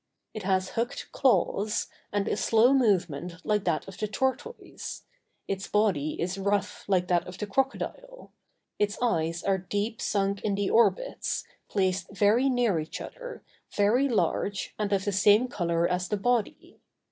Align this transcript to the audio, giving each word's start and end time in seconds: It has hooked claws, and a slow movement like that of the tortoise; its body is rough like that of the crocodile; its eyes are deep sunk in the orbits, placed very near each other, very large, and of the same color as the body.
It 0.33 0.41
has 0.41 0.69
hooked 0.69 1.11
claws, 1.11 1.85
and 2.11 2.27
a 2.27 2.35
slow 2.35 2.73
movement 2.73 3.33
like 3.45 3.65
that 3.65 3.87
of 3.87 3.99
the 3.99 4.07
tortoise; 4.07 5.03
its 5.47 5.67
body 5.67 6.19
is 6.19 6.39
rough 6.39 6.83
like 6.87 7.07
that 7.09 7.27
of 7.27 7.37
the 7.37 7.45
crocodile; 7.45 8.31
its 8.79 8.97
eyes 8.99 9.43
are 9.43 9.59
deep 9.59 10.01
sunk 10.01 10.41
in 10.41 10.55
the 10.55 10.71
orbits, 10.71 11.43
placed 11.69 12.09
very 12.15 12.49
near 12.49 12.79
each 12.79 12.99
other, 12.99 13.43
very 13.75 14.09
large, 14.09 14.73
and 14.79 14.91
of 14.91 15.05
the 15.05 15.11
same 15.11 15.47
color 15.47 15.87
as 15.87 16.07
the 16.09 16.17
body. 16.17 16.79